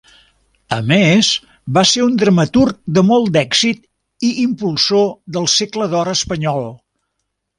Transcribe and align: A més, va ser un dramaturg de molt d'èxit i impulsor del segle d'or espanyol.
A 0.77 0.77
més, 0.91 1.27
va 1.77 1.83
ser 1.89 2.01
un 2.05 2.15
dramaturg 2.23 2.79
de 2.97 3.03
molt 3.11 3.29
d'èxit 3.37 3.85
i 4.31 4.33
impulsor 4.47 5.07
del 5.37 5.47
segle 5.59 5.91
d'or 5.95 6.13
espanyol. 6.17 6.67